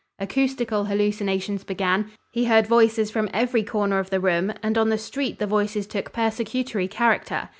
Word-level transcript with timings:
Acoustical 0.17 0.85
hallucinations 0.85 1.63
began; 1.63 2.09
he 2.31 2.45
heard 2.45 2.65
voices 2.65 3.11
from 3.11 3.29
every 3.35 3.61
corner 3.61 3.99
of 3.99 4.09
the 4.09 4.19
room, 4.19 4.51
and 4.63 4.75
on 4.75 4.89
the 4.89 4.97
street 4.97 5.37
the 5.37 5.45
voices 5.45 5.85
took 5.85 6.11
persecutory 6.11 6.87
character. 6.87 7.49